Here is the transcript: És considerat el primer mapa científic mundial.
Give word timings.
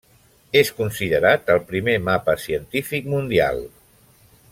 És 0.61 0.69
considerat 0.77 1.51
el 1.55 1.61
primer 1.73 1.95
mapa 2.07 2.35
científic 2.47 3.11
mundial. 3.15 3.61